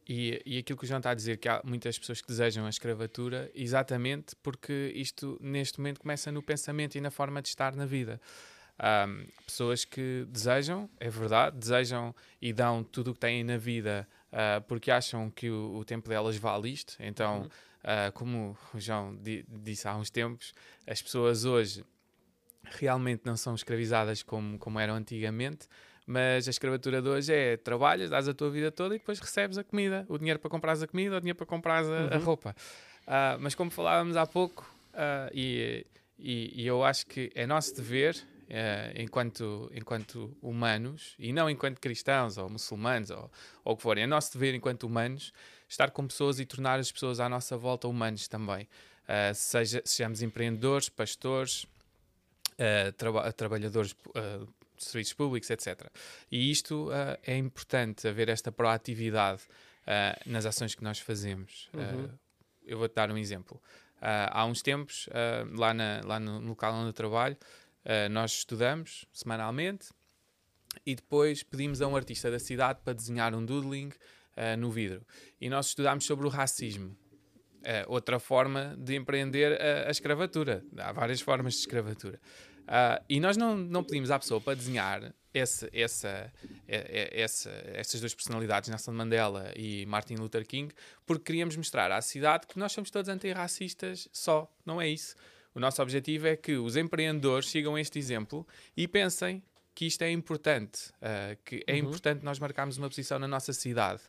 e, 0.06 0.42
e 0.44 0.58
aquilo 0.58 0.78
que 0.78 0.84
o 0.84 0.86
João 0.86 0.98
está 0.98 1.12
a 1.12 1.14
dizer, 1.14 1.38
que 1.38 1.48
há 1.48 1.62
muitas 1.64 1.98
pessoas 1.98 2.20
que 2.20 2.28
desejam 2.28 2.66
a 2.66 2.68
escravatura, 2.68 3.50
exatamente 3.54 4.36
porque 4.42 4.92
isto 4.94 5.38
neste 5.40 5.80
momento 5.80 6.00
começa 6.00 6.30
no 6.30 6.42
pensamento 6.42 6.96
e 6.96 7.00
na 7.00 7.10
forma 7.10 7.40
de 7.40 7.48
estar 7.48 7.74
na 7.74 7.86
vida. 7.86 8.20
Um, 8.78 9.26
pessoas 9.46 9.86
que 9.86 10.26
desejam, 10.28 10.90
é 11.00 11.08
verdade, 11.08 11.56
desejam 11.56 12.14
e 12.38 12.52
dão 12.52 12.84
tudo 12.84 13.12
o 13.12 13.14
que 13.14 13.20
têm 13.20 13.42
na 13.42 13.56
vida 13.56 14.06
uh, 14.30 14.60
porque 14.68 14.90
acham 14.90 15.30
que 15.30 15.48
o, 15.48 15.76
o, 15.76 15.84
tempo 15.86 16.06
delas 16.06 16.36
vale 16.36 16.68
isto. 16.68 16.96
Então, 17.00 17.48
uh, 17.82 18.12
como 18.12 18.58
o 18.74 18.78
João 18.78 19.16
di 19.16 19.42
disse 19.48 19.88
há 19.88 19.96
uns 19.96 20.10
tempos, 20.10 20.52
as 20.86 21.00
pessoas 21.00 21.46
hoje 21.46 21.82
realmente 22.64 23.22
não 23.24 23.36
são 23.36 23.54
escravizadas 23.54 24.22
como, 24.22 24.58
como 24.58 24.78
eram 24.78 24.94
antigamente, 24.94 25.68
mas 26.06 26.46
a 26.46 26.50
escravatura 26.50 27.00
de 27.00 27.08
hoje 27.08 27.32
é 27.32 27.56
trabalhas, 27.56 28.10
dás 28.10 28.28
a 28.28 28.34
tua 28.34 28.50
vida 28.50 28.70
toda 28.70 28.94
e 28.94 28.98
depois 28.98 29.18
recebes 29.18 29.58
a 29.58 29.64
comida, 29.64 30.04
o 30.08 30.18
dinheiro 30.18 30.38
para 30.38 30.50
comprar 30.50 30.72
a 30.72 30.86
comida, 30.86 31.16
o 31.16 31.20
dinheiro 31.20 31.36
para 31.36 31.46
comprar 31.46 31.84
a, 31.84 31.86
uhum. 31.86 32.08
a 32.12 32.16
roupa. 32.18 32.56
Uh, 33.02 33.38
mas 33.40 33.54
como 33.54 33.70
falávamos 33.70 34.16
há 34.16 34.26
pouco, 34.26 34.68
uh, 34.94 35.30
e, 35.32 35.86
e, 36.18 36.62
e, 36.62 36.66
eu 36.66 36.84
acho 36.84 37.06
que 37.06 37.30
é 37.34 37.46
nosso 37.46 37.74
dever, 37.74 38.16
uh, 38.16 39.00
enquanto, 39.00 39.70
enquanto 39.74 40.36
humanos, 40.40 41.14
e 41.18 41.32
não 41.32 41.48
enquanto 41.50 41.80
cristãos 41.80 42.38
ou 42.38 42.48
muçulmanos 42.48 43.10
ou, 43.10 43.30
ou 43.64 43.74
o 43.74 43.76
que 43.76 43.82
for, 43.82 43.98
é 43.98 44.06
nosso 44.06 44.32
dever 44.32 44.54
enquanto 44.54 44.84
humanos 44.84 45.32
estar 45.68 45.90
com 45.90 46.06
pessoas 46.06 46.38
e 46.38 46.46
tornar 46.46 46.78
as 46.78 46.92
pessoas 46.92 47.18
à 47.18 47.28
nossa 47.28 47.56
volta 47.56 47.88
humanos 47.88 48.28
também. 48.28 48.68
seja, 49.34 49.80
sejamos 49.84 50.20
empreendedores, 50.20 50.88
pastores, 50.88 51.66
uh, 52.62 52.92
traba 52.92 53.32
trabalhadores 53.32 53.92
uh, 53.92 54.46
de 54.76 54.84
serviços 54.84 55.14
públicos, 55.14 55.50
etc. 55.50 55.86
E 56.30 56.50
isto 56.50 56.88
uh, 56.88 57.18
é 57.22 57.36
importante, 57.36 58.06
haver 58.06 58.28
esta 58.28 58.52
proatividade 58.52 59.42
nas 60.24 60.46
ações 60.46 60.76
que 60.76 60.84
nós 60.84 61.00
fazemos. 61.00 61.68
Uhum. 61.74 62.08
eu 62.64 62.78
vou-te 62.78 62.94
dar 62.94 63.10
um 63.10 63.18
exemplo. 63.18 63.60
há 64.00 64.44
uns 64.46 64.62
tempos, 64.62 65.08
lá, 65.50 65.74
na, 65.74 66.00
lá 66.04 66.20
no, 66.20 66.40
no, 66.40 66.50
local 66.50 66.72
onde 66.74 66.90
eu 66.90 66.92
trabalho, 66.92 67.36
nós 68.08 68.30
estudamos 68.30 69.04
semanalmente 69.12 69.88
e 70.86 70.94
depois 70.94 71.42
pedimos 71.42 71.82
a 71.82 71.88
um 71.88 71.96
artista 71.96 72.30
da 72.30 72.38
cidade 72.38 72.78
para 72.84 72.92
desenhar 72.92 73.34
um 73.34 73.44
doodling 73.44 73.90
no 74.56 74.70
vidro. 74.70 75.04
E 75.40 75.50
nós 75.50 75.66
estudámos 75.66 76.04
sobre 76.04 76.28
o 76.28 76.28
racismo. 76.28 76.96
Uh, 77.62 77.86
outra 77.86 78.18
forma 78.18 78.76
de 78.76 78.96
empreender 78.96 79.60
a, 79.60 79.86
a, 79.86 79.90
escravatura. 79.90 80.64
Há 80.76 80.90
várias 80.90 81.20
formas 81.20 81.54
de 81.54 81.60
escravatura. 81.60 82.20
Uh, 82.62 83.02
e 83.08 83.20
nós 83.20 83.36
não, 83.36 83.56
não 83.56 83.84
pedimos 83.84 84.10
à 84.10 84.18
pessoa 84.18 84.40
para 84.40 84.54
desenhar 84.54 85.12
essa, 85.34 85.68
essa, 85.72 86.32
essa, 86.68 87.50
essas 87.72 88.00
duas 88.00 88.14
personalidades, 88.14 88.68
Nelson 88.68 88.92
Mandela 88.92 89.50
e 89.56 89.86
Martin 89.86 90.14
Luther 90.16 90.46
King, 90.46 90.72
porque 91.06 91.24
queríamos 91.24 91.56
mostrar 91.56 91.90
à 91.90 92.00
cidade 92.02 92.46
que 92.46 92.58
nós 92.58 92.72
somos 92.72 92.90
todos 92.90 93.08
antirracistas 93.08 94.08
só. 94.12 94.50
Não 94.64 94.80
é 94.80 94.88
isso. 94.88 95.14
O 95.54 95.60
nosso 95.60 95.82
objetivo 95.82 96.26
é 96.26 96.36
que 96.36 96.56
os 96.56 96.76
empreendedores 96.76 97.48
sigam 97.48 97.78
este 97.78 97.98
exemplo 97.98 98.46
e 98.76 98.86
pensem 98.86 99.42
que 99.74 99.86
isto 99.86 100.02
é 100.02 100.10
importante, 100.10 100.90
uh, 101.00 101.36
que 101.44 101.62
é 101.66 101.72
uhum. 101.72 101.78
importante 101.78 102.24
nós 102.24 102.38
marcarmos 102.38 102.76
uma 102.76 102.88
posição 102.88 103.18
na 103.18 103.28
nossa 103.28 103.52
cidade. 103.52 104.02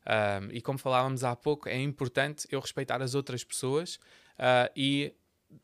Um, 0.00 0.50
e 0.50 0.62
como 0.62 0.78
falávamos 0.78 1.24
há 1.24 1.36
pouco, 1.36 1.68
é 1.68 1.78
importante 1.78 2.48
eu 2.50 2.58
respeitar 2.58 3.02
as 3.02 3.14
outras 3.14 3.44
pessoas 3.44 3.96
uh, 4.38 4.70
e 4.74 5.12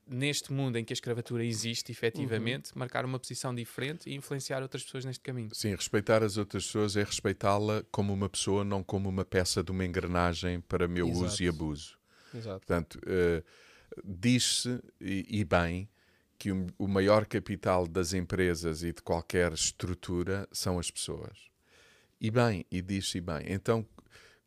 neste 0.06 0.52
mundo 0.52 0.76
em 0.76 0.84
que 0.84 0.92
a 0.92 0.94
escravatura 0.94 1.44
existe 1.44 1.92
efetivamente, 1.92 2.72
uhum. 2.72 2.78
marcar 2.78 3.04
uma 3.04 3.18
posição 3.18 3.54
diferente 3.54 4.08
e 4.08 4.14
influenciar 4.14 4.62
outras 4.62 4.82
pessoas 4.84 5.04
neste 5.04 5.22
caminho. 5.22 5.50
Sim, 5.52 5.74
respeitar 5.74 6.22
as 6.22 6.36
outras 6.36 6.66
pessoas 6.66 6.96
é 6.96 7.04
respeitá-la 7.04 7.84
como 7.90 8.12
uma 8.12 8.28
pessoa, 8.28 8.64
não 8.64 8.82
como 8.82 9.08
uma 9.08 9.24
peça 9.24 9.62
de 9.62 9.70
uma 9.70 9.84
engrenagem 9.84 10.60
para 10.60 10.88
meu 10.88 11.08
Exato. 11.08 11.24
uso 11.24 11.42
e 11.42 11.48
abuso. 11.48 11.98
Exato. 12.34 12.66
Portanto, 12.66 13.00
uh, 13.04 13.44
diz-se, 14.04 14.80
e, 15.00 15.40
e, 15.40 15.44
bem, 15.44 15.88
que 16.38 16.52
o, 16.52 16.66
o 16.78 16.88
maior 16.88 17.26
capital 17.26 17.86
das 17.86 18.12
empresas 18.12 18.82
e 18.82 18.92
de 18.92 19.02
qualquer 19.02 19.52
estrutura 19.52 20.48
são 20.52 20.78
as 20.78 20.90
pessoas. 20.90 21.50
E 22.20 22.30
bem, 22.30 22.64
e 22.70 22.80
diz-se 22.80 23.20
bem. 23.20 23.44
Então, 23.46 23.86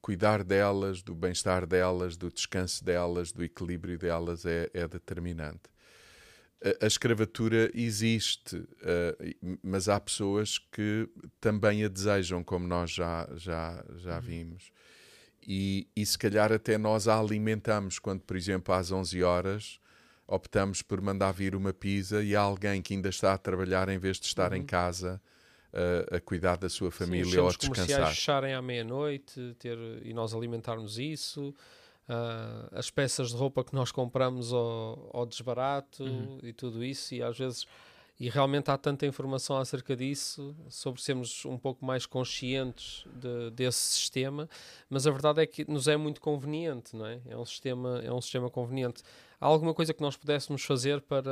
cuidar 0.02 0.44
delas, 0.44 1.02
do 1.02 1.14
bem-estar 1.14 1.66
delas, 1.66 2.16
do 2.16 2.32
descanso 2.32 2.84
delas, 2.84 3.32
do 3.32 3.44
equilíbrio 3.44 3.98
delas 3.98 4.46
é, 4.46 4.70
é 4.74 4.88
determinante. 4.88 5.70
A, 6.64 6.86
a, 6.86 6.88
escravatura 6.88 7.72
existe, 7.74 8.56
uh, 8.58 9.58
mas 9.64 9.88
há 9.88 10.00
pessoas 10.00 10.58
que 10.58 11.08
também 11.40 11.84
a 11.84 11.88
desejam, 11.88 12.44
como 12.44 12.68
nós 12.68 12.92
já, 12.92 13.30
já, 13.36 13.84
já 13.98 14.16
uhum. 14.16 14.22
vimos. 14.22 14.72
E, 15.42 15.88
e 15.96 16.06
se 16.06 16.18
calhar 16.18 16.52
até 16.52 16.78
nós 16.78 17.08
a 17.08 17.18
alimentamos 17.18 17.98
quando, 17.98 18.22
por 18.22 18.36
exemplo, 18.36 18.74
às 18.74 18.92
11 18.92 19.24
horas 19.24 19.80
optamos 20.28 20.82
por 20.82 21.02
mandar 21.02 21.32
vir 21.32 21.56
uma 21.56 21.74
pizza 21.74 22.22
e 22.22 22.36
há 22.36 22.42
alguém 22.42 22.82
que 22.82 22.94
ainda 22.94 23.10
está 23.10 23.34
a 23.34 23.38
trabalhar 23.38 23.90
em 23.90 23.98
vez 23.98 24.20
de 24.20 24.28
estar 24.28 24.52
uhum. 24.52 24.58
em 24.58 24.66
casa 24.66 25.20
a, 25.74 26.18
a 26.18 26.20
cuidar 26.20 26.58
da 26.58 26.70
sua 26.70 26.92
família 26.92 27.32
Sim, 27.32 27.38
ou 27.40 27.48
a 27.48 27.50
descansar. 27.50 27.76
comerciais 27.76 28.10
fecharem 28.10 28.54
à 28.54 28.62
meia-noite 28.62 29.56
ter, 29.60 29.78
e 30.04 30.14
nós 30.14 30.34
alimentarmos 30.34 30.98
isso. 30.98 31.54
Uh, 32.10 32.68
as 32.72 32.90
peças 32.90 33.30
de 33.30 33.36
roupa 33.36 33.64
que 33.64 33.74
nós 33.76 33.92
compramos 33.92 34.52
ao, 34.52 35.12
ao 35.14 35.26
desbarato 35.28 36.04
uhum. 36.04 36.40
e 36.42 36.52
tudo 36.52 36.84
isso, 36.84 37.14
e 37.14 37.22
às 37.22 37.38
vezes 37.38 37.68
e 38.20 38.30
realmente 38.30 38.70
há 38.70 38.78
tanta 38.78 39.06
informação 39.06 39.58
acerca 39.58 39.96
disso, 39.96 40.54
sobre 40.68 41.02
sermos 41.02 41.46
um 41.46 41.58
pouco 41.58 41.86
mais 41.86 42.06
conscientes 42.06 43.06
de, 43.16 43.50
desse 43.52 43.80
sistema, 43.80 44.50
mas 44.90 45.08
a 45.08 45.12
verdade 45.12 45.42
é 45.42 45.46
que 45.46 45.70
nos 45.72 45.88
é 45.88 45.96
muito 45.96 46.20
conveniente, 46.20 46.98
não 46.98 47.06
é? 47.06 47.22
É 47.30 47.38
um 47.38 47.46
sistema, 47.46 48.02
é 48.04 48.12
um 48.12 48.20
sistema 48.20 48.50
conveniente. 48.50 49.04
Há 49.40 49.46
alguma 49.46 49.74
coisa 49.74 49.94
que 49.94 50.02
nós 50.02 50.18
pudéssemos 50.18 50.66
fazer 50.66 51.00
para 51.00 51.32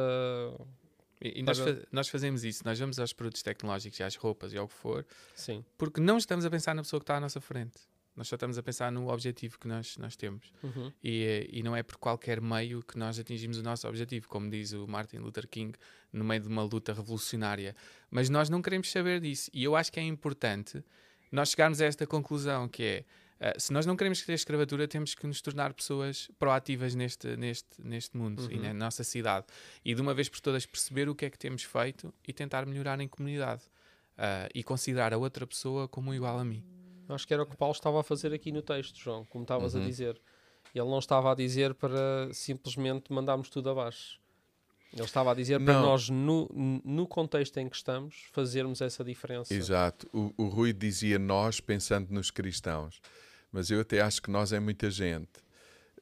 e, 1.22 1.40
e 1.40 1.44
nós, 1.44 1.60
fa 1.60 1.78
nós, 1.92 2.10
fazemos 2.10 2.44
isso, 2.44 2.64
nós 2.66 2.80
vamos 2.80 3.00
aos 3.00 3.14
produtos 3.14 3.42
tecnológicos 3.42 4.00
e 4.00 4.04
às 4.04 4.16
roupas 4.16 4.54
e 4.54 4.58
ao 4.58 4.68
que 4.68 4.74
for, 4.74 5.06
Sim. 5.36 5.64
porque 5.78 6.00
não 6.00 6.18
estamos 6.18 6.46
a 6.46 6.50
pensar 6.50 6.74
na 6.76 6.82
pessoa 6.82 7.00
que 7.00 7.04
está 7.04 7.18
à 7.18 7.20
nossa 7.20 7.42
frente. 7.42 7.80
Nós 8.18 8.28
só 8.28 8.36
estamos 8.36 8.58
a 8.58 8.64
pensar 8.64 8.92
no 8.92 9.10
objetivo 9.12 9.60
que 9.60 9.68
nós, 9.68 9.96
nós 9.98 10.16
temos. 10.16 10.52
Uhum. 10.64 10.92
E, 11.04 11.48
e 11.54 11.62
não 11.62 11.76
é 11.76 11.84
por 11.84 11.98
qualquer 11.98 12.42
meio 12.42 12.82
que 12.82 12.98
nós 12.98 13.20
atingimos 13.20 13.60
o 13.60 13.64
nosso 13.64 13.88
objetivo, 13.88 14.28
como 14.28 14.50
diz 14.50 14.74
o 14.74 14.88
Martin 14.88 15.18
Luther 15.18 15.48
King, 15.48 15.78
no 16.12 16.24
meio 16.24 16.42
de 16.42 16.48
uma 16.48 16.64
luta 16.64 16.94
revolucionária. 16.94 17.76
Mas 18.10 18.28
nós 18.28 18.50
não 18.50 18.60
queremos 18.60 18.92
saber 18.92 19.22
disso. 19.22 19.52
E 19.54 19.64
eu 19.64 19.76
acho 19.76 19.92
que 19.92 20.00
é 20.00 20.04
importante 20.04 20.84
nós 21.32 21.52
chegarmos 21.52 21.80
a 21.80 21.86
esta 21.86 22.08
conclusão, 22.08 22.68
que 22.68 22.84
é 22.84 23.06
Uh, 23.40 23.60
se 23.60 23.72
nós 23.72 23.86
não 23.86 23.96
queremos 23.96 24.22
ter 24.22 24.34
escravatura, 24.34 24.88
temos 24.88 25.14
que 25.14 25.28
nos 25.28 25.42
tornar 25.42 25.74
pessoas 25.74 26.30
proativas 26.40 26.96
neste, 26.96 27.38
neste, 27.38 27.82
neste 27.84 28.18
mundo 28.18 28.44
uhum. 28.44 28.52
e 28.52 28.60
na 28.60 28.74
nossa 28.74 29.04
cidade. 29.04 29.46
E 29.86 29.94
de 29.94 30.02
uma 30.02 30.14
vez 30.14 30.28
por 30.28 30.40
todas 30.40 30.66
perceber 30.66 31.08
o 31.08 31.16
que 31.16 31.26
é 31.26 31.30
que 31.30 31.38
temos 31.38 31.64
feito 31.64 32.14
e 32.28 32.34
tentar 32.34 32.66
melhorar 32.66 33.00
em 33.00 33.08
comunidade. 33.08 33.64
Uh, 34.18 34.50
e 34.56 34.64
considerar 34.64 35.14
a 35.14 35.18
outra 35.20 35.46
pessoa 35.46 35.88
como 35.88 36.12
igual 36.12 36.40
a 36.40 36.44
mim. 36.44 36.64
Acho 37.08 37.28
que 37.28 37.34
era 37.36 37.44
o 37.44 37.46
que 37.46 37.56
Paulo 37.56 37.74
estava 37.74 38.00
a 38.00 38.04
fazer 38.04 38.34
aqui 38.34 38.52
no 38.52 38.64
texto, 38.64 38.98
João, 39.00 39.24
como 39.26 39.44
estavas 39.44 39.76
uhum. 39.76 39.84
a 39.84 39.86
dizer. 39.86 40.20
Ele 40.74 40.90
não 40.90 40.98
estava 40.98 41.32
a 41.32 41.36
dizer 41.36 41.76
para 41.76 42.34
simplesmente 42.34 43.14
mandarmos 43.14 43.48
tudo 43.50 43.70
abaixo. 43.70 44.20
Ele 44.94 45.04
estava 45.04 45.32
a 45.32 45.34
dizer 45.34 45.60
não. 45.60 45.66
para 45.66 45.82
nós, 45.82 46.10
no, 46.10 46.50
no 46.84 47.06
contexto 47.06 47.58
em 47.58 47.68
que 47.70 47.76
estamos, 47.76 48.26
fazermos 48.32 48.82
essa 48.82 49.04
diferença. 49.04 49.54
Exato. 49.54 50.08
O, 50.14 50.34
o 50.38 50.48
Rui 50.48 50.74
dizia 50.74 51.20
nós 51.20 51.60
pensando 51.60 52.12
nos 52.12 52.32
cristãos 52.32 53.02
mas 53.52 53.72
eu 53.72 53.82
até 53.82 54.02
acho 54.02 54.22
que 54.22 54.30
nós 54.30 54.52
é 54.54 54.60
muita 54.60 54.90
gente. 54.92 55.40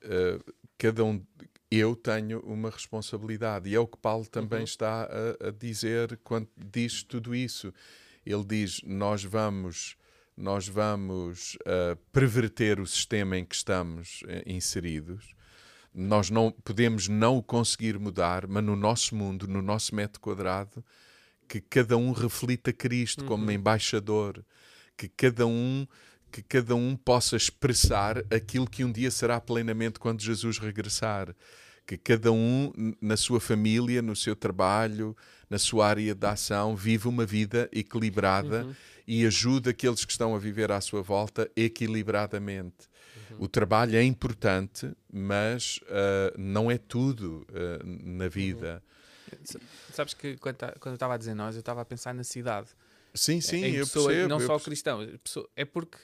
Uh, 0.04 0.54
cada 0.78 1.04
um, 1.04 1.24
eu 1.70 1.96
tenho 1.96 2.40
uma 2.42 2.70
responsabilidade 2.70 3.70
e 3.70 3.76
é 3.76 3.80
o 3.80 3.88
que 3.88 3.98
Paulo 3.98 4.26
também 4.28 4.60
uhum. 4.60 4.66
está 4.66 5.04
a, 5.04 5.48
a, 5.48 5.52
dizer 5.52 6.20
quando 6.24 6.50
diz 6.58 7.04
tudo 7.04 7.36
isso. 7.36 7.74
Ele 8.26 8.44
diz: 8.44 8.82
nós 8.84 9.24
vamos, 9.24 9.96
nós 10.36 10.68
vamos 10.68 11.56
uh, 11.62 11.96
perverter 12.12 12.80
o 12.80 12.88
sistema 12.88 13.38
em 13.38 13.46
que 13.46 13.56
estamos 13.56 14.22
uh, 14.24 14.44
inseridos. 14.46 15.35
Nós 15.96 16.30
não 16.30 16.52
podemos 16.52 17.08
não 17.08 17.38
o 17.38 17.44
conseguir 17.44 17.98
mudar, 17.98 18.46
mas 18.48 18.64
no 18.64 18.76
nosso 18.76 19.16
mundo, 19.16 19.48
no 19.48 19.62
nosso 19.62 19.96
metro 19.96 20.20
quadrado, 20.20 20.84
que 21.48 21.62
cada 21.62 21.96
um 21.96 22.12
reflita 22.12 22.74
Cristo 22.74 23.22
uhum. 23.22 23.28
como 23.28 23.52
embaixador, 23.52 24.44
que 24.98 25.08
cada 25.08 25.48
um 25.48 25.88
que 26.36 26.44
cada 26.44 26.76
um 26.76 26.98
possa 26.98 27.38
expressar 27.38 28.18
aquilo 28.30 28.70
que 28.70 28.84
um 28.84 28.92
dia 28.92 29.10
será 29.10 29.40
plenamente 29.40 29.98
quando 29.98 30.22
Jesus 30.22 30.58
regressar. 30.58 31.34
Que 31.88 31.98
cada 31.98 32.30
um, 32.30 32.74
na 33.02 33.16
sua 33.16 33.40
família, 33.40 34.02
no 34.02 34.18
seu 34.18 34.36
trabalho, 34.36 35.16
na 35.50 35.58
sua 35.58 35.88
área 35.88 36.14
de 36.14 36.28
ação, 36.28 36.76
vive 36.76 37.08
uma 37.08 37.26
vida 37.26 37.70
equilibrada 37.72 38.66
uhum. 38.66 38.76
e 39.08 39.26
ajude 39.26 39.70
aqueles 39.70 40.04
que 40.04 40.12
estão 40.12 40.36
a 40.36 40.40
viver 40.40 40.74
à 40.74 40.82
sua 40.82 41.02
volta 41.02 41.50
equilibradamente. 41.56 42.90
O 43.40 43.48
trabalho 43.48 43.96
é 43.96 44.04
importante, 44.04 44.92
mas 45.12 45.80
uh, 45.84 46.38
não 46.38 46.70
é 46.70 46.78
tudo 46.78 47.46
uh, 47.50 47.84
na 47.84 48.28
vida. 48.28 48.82
Uhum. 49.32 49.60
Sabes 49.92 50.14
que 50.14 50.38
quando, 50.38 50.58
quando 50.80 50.94
eu 50.94 50.96
estava 50.96 51.16
a 51.16 51.18
dizer 51.18 51.34
nós, 51.34 51.56
eu 51.56 51.60
estava 51.60 51.82
a 51.82 51.86
pensar 51.86 52.14
na 52.14 52.24
cidade. 52.24 52.68
Sim, 53.14 53.42
sim, 53.42 53.66
eu 53.66 53.86
pessoa, 53.86 54.08
percebo. 54.08 54.30
Não 54.30 54.40
eu 54.40 54.48
só 54.48 54.54
percebo. 54.54 54.66
cristão. 54.66 55.20
É 55.56 55.66
porque 55.66 55.98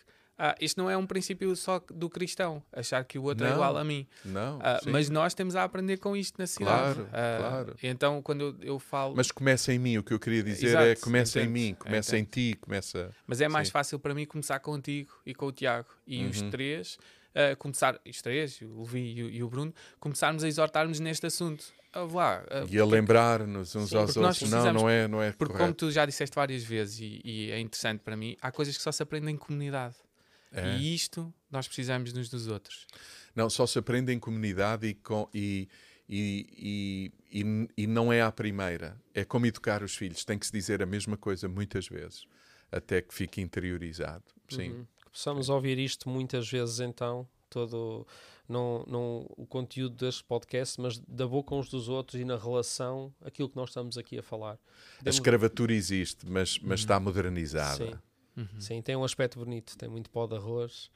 ah, 0.44 0.56
isto 0.60 0.82
não 0.82 0.90
é 0.90 0.98
um 0.98 1.06
princípio 1.06 1.56
só 1.56 1.80
do 1.94 2.10
cristão, 2.10 2.64
achar 2.74 3.04
que 3.04 3.20
o 3.20 3.24
outro 3.26 3.46
é 3.46 3.50
não, 3.50 3.54
é 3.54 3.58
igual 3.58 3.78
a 3.78 3.84
mim. 3.84 4.08
Não, 4.26 4.60
ah, 4.64 4.82
mas 4.86 5.08
nós 5.08 5.36
temos 5.36 5.56
a 5.56 5.64
aprender 5.64 5.98
com 5.98 6.18
isto 6.18 6.40
na 6.40 6.48
cidade. 6.48 6.96
Claro, 6.96 7.10
ah, 7.14 7.38
claro. 7.38 7.76
Então, 7.84 8.24
quando 8.24 8.58
eu, 8.60 8.74
eu, 8.74 8.80
falo. 8.80 9.16
Mas 9.16 9.32
começa 9.32 9.72
em 9.72 9.78
mim, 9.78 10.00
o 10.00 10.04
que 10.04 10.12
eu 10.12 10.20
queria 10.20 10.42
dizer 10.42 10.70
Exato, 10.70 10.84
é 10.84 10.96
começa 10.96 11.40
entendo, 11.40 11.50
em 11.50 11.54
mim, 11.54 11.76
começa 11.76 12.18
entendo. 12.18 12.28
em 12.28 12.52
ti, 12.54 12.58
começa. 12.60 13.12
Mas 13.28 13.40
é 13.40 13.48
mais 13.48 13.68
sim. 13.68 13.72
fácil 13.72 14.00
para 14.00 14.16
mim 14.16 14.26
começar 14.26 14.60
contigo 14.62 15.14
e 15.24 15.36
com 15.36 15.46
o 15.46 15.52
Tiago. 15.52 15.90
E 16.08 16.24
uhum. 16.24 16.30
os 16.32 16.42
três, 16.44 16.98
uh, 17.36 17.56
começar, 17.58 18.00
os 18.08 18.22
três, 18.22 18.62
o 18.62 18.82
Levi 18.82 19.14
e 19.14 19.24
o, 19.24 19.30
e 19.30 19.44
o 19.44 19.50
Bruno, 19.50 19.74
começarmos 20.00 20.44
a 20.44 20.48
exortarmos 20.48 21.00
neste 21.00 21.26
assunto. 21.26 21.66
Lá, 21.94 22.44
uh, 22.44 22.74
e 22.74 22.80
a 22.80 22.86
lembrar-nos 22.86 23.76
uns 23.76 23.90
sim, 23.90 23.98
aos 23.98 24.16
outros. 24.16 24.50
Não, 24.50 24.74
não 24.74 24.90
é, 24.90 25.08
não 25.08 25.22
é 25.22 25.32
Porque, 25.32 25.54
correto. 25.54 25.60
como 25.60 25.74
tu 25.74 25.92
já 25.92 26.06
disseste 26.06 26.36
várias 26.36 26.64
vezes, 26.64 27.00
e, 27.00 27.22
e 27.24 27.52
é 27.52 27.60
interessante 27.60 28.00
para 28.00 28.16
mim, 28.16 28.38
há 28.42 28.52
coisas 28.52 28.78
que 28.78 28.84
só 28.84 28.92
se 28.92 29.04
aprendem 29.04 29.36
em 29.36 29.38
comunidade. 29.38 29.96
É. 30.54 30.78
E 30.78 30.94
isto 30.94 31.34
nós 31.50 31.68
precisamos 31.68 32.14
uns 32.14 32.30
dos 32.30 32.48
outros. 32.48 32.86
Não, 33.36 33.50
só 33.50 33.66
se 33.66 33.80
aprende 33.80 34.12
em 34.12 34.20
comunidade 34.20 34.88
e, 34.88 34.94
com, 34.94 35.30
e, 35.34 35.68
e, 36.10 37.12
e, 37.32 37.68
e, 37.78 37.88
não 37.88 38.12
é 38.12 38.22
à 38.22 38.32
primeira. 38.32 38.98
É 39.14 39.24
como 39.24 39.46
educar 39.46 39.82
os 39.82 39.96
filhos. 39.96 40.26
Tem 40.26 40.38
que 40.38 40.46
se 40.46 40.52
dizer 40.52 40.82
a 40.84 40.86
mesma 40.86 41.16
coisa 41.16 41.48
muitas 41.48 41.88
vezes, 41.88 42.26
até 42.72 43.02
que 43.02 43.14
fique 43.14 43.42
interiorizado. 43.42 44.24
Sim. 44.50 44.72
Uhum. 44.72 44.88
Possamos 45.12 45.50
ouvir 45.50 45.77
isto 45.77 46.08
muitas 46.10 46.50
vezes 46.50 46.80
então, 46.80 47.27
todo 47.50 48.08
não, 48.48 48.84
não 48.88 49.25
o 49.38 49.46
conteúdo 49.46 49.96
deste 49.96 50.24
podcast, 50.24 50.80
mas 50.80 50.98
da 51.00 51.27
boca 51.27 51.53
uns 51.56 51.70
dos 51.70 51.89
outros 51.89 52.20
e 52.20 52.25
na 52.25 52.38
relação, 52.38 53.13
aquilo 53.24 53.50
que 53.50 53.56
nós 53.56 53.70
estamos 53.70 53.98
aqui 53.98 54.18
a 54.20 54.24
falar. 54.24 54.53
A 55.00 55.03
Demos- 55.03 55.15
escravatura 55.18 55.74
existe, 55.74 56.25
mas, 56.27 56.58
mas 56.60 56.70
Uhum. 56.80 56.84
está 56.84 57.00
modernizada. 57.00 57.86
Sim, 57.86 57.94
Uhum. 58.38 58.60
sim, 58.62 58.82
tem 58.82 58.96
um 58.96 59.03
aspecto 59.03 59.39
bonito, 59.39 59.77
tem 59.77 59.89
muito 59.89 60.10
pó 60.10 60.25
de 60.27 60.36
arroz 60.36 60.89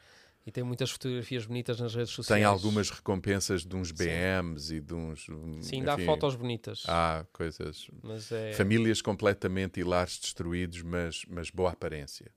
e 0.47 0.51
tem 0.51 0.63
muitas 0.63 0.91
fotografias 0.91 1.45
bonitas 1.45 1.79
nas 1.79 1.93
redes 1.93 2.11
sociais. 2.13 2.39
Tem 2.39 2.45
algumas 2.45 2.89
recompensas 2.89 3.65
de 3.65 3.75
uns 3.75 3.89
Sim. 3.89 3.95
BMs 3.95 4.73
e 4.75 4.79
de 4.79 4.93
uns. 4.93 5.27
Sim, 5.61 5.83
dá 5.83 5.95
enfim, 5.95 6.05
fotos 6.05 6.35
bonitas, 6.35 6.83
Há 6.87 7.25
coisas. 7.33 7.87
mas 8.01 8.31
é... 8.31 8.53
Famílias 8.53 9.01
completamente 9.01 9.79
hilares 9.81 10.17
destruídos, 10.19 10.81
mas, 10.83 11.25
mas 11.27 11.49
boa 11.49 11.71
aparência. 11.71 12.31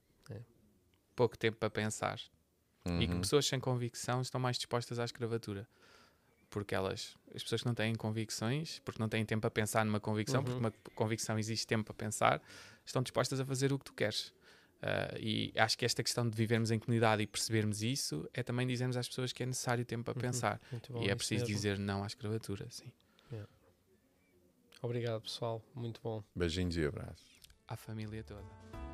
Pouco 1.19 1.37
tempo 1.37 1.57
para 1.57 1.69
pensar. 1.69 2.17
E 2.97 3.05
que 3.05 3.13
Uhum. 3.13 3.19
pessoas 3.19 3.45
sem 3.45 3.59
convicção 3.59 4.21
estão 4.21 4.39
mais 4.39 4.55
dispostas 4.55 4.99
à 4.99 5.03
escravatura. 5.03 5.67
Porque 6.49 6.73
elas, 6.73 7.13
as 7.35 7.43
pessoas 7.43 7.59
que 7.61 7.67
não 7.67 7.75
têm 7.75 7.93
convicções, 7.93 8.79
porque 8.85 9.01
não 9.01 9.09
têm 9.09 9.25
tempo 9.25 9.45
a 9.45 9.51
pensar 9.51 9.83
numa 9.83 9.99
convicção, 9.99 10.39
Uhum. 10.39 10.45
porque 10.45 10.59
uma 10.61 10.71
convicção 10.95 11.37
existe 11.37 11.67
tempo 11.67 11.83
para 11.83 11.93
pensar, 11.93 12.41
estão 12.85 13.01
dispostas 13.03 13.37
a 13.37 13.45
fazer 13.45 13.73
o 13.73 13.77
que 13.77 13.83
tu 13.83 13.93
queres. 13.93 14.33
Ah, 14.81 15.13
e 15.19 15.51
acho 15.57 15.77
que 15.77 15.83
esta 15.83 16.01
questão 16.01 16.25
de 16.27 16.33
vivermos 16.37 16.71
em 16.71 16.79
comunidade 16.79 17.21
e 17.21 17.27
percebermos 17.27 17.83
isso 17.83 18.25
é 18.33 18.41
também 18.41 18.65
dizermos 18.65 18.95
às 18.95 19.05
pessoas 19.09 19.33
que 19.33 19.43
é 19.43 19.45
necessário 19.45 19.83
tempo 19.83 20.05
para 20.05 20.13
Uhum. 20.13 20.21
pensar. 20.21 20.61
Bom, 20.89 21.03
e 21.03 21.09
é 21.09 21.15
preciso 21.15 21.43
mesmo. 21.43 21.53
dizer 21.53 21.77
não 21.77 22.01
à 22.01 22.07
escravatura, 22.07 22.65
sim. 22.69 22.89
Obrigado, 24.81 25.21
pessoal. 25.23 25.61
Muito 25.75 25.99
bom. 26.01 26.23
Beijinhos 26.33 26.77
e 26.77 26.85
abraços. 26.85 27.27
À 27.67 27.75
família 27.75 28.23
toda. 28.23 28.88